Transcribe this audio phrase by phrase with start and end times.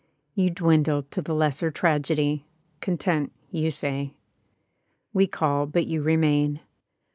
[0.33, 2.47] You dwindle to the lesser tragedy—
[2.81, 4.15] Content, you say.
[5.13, 6.61] We call, but you remain.